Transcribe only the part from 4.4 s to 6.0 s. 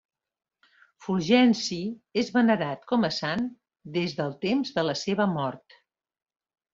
temps de la seva mort.